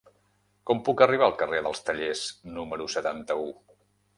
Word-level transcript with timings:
Com 0.69 0.79
puc 0.87 1.03
arribar 1.05 1.27
al 1.27 1.35
carrer 1.41 1.61
dels 1.67 1.85
Tallers 1.91 2.25
número 2.57 2.89
setanta-u? 2.99 3.47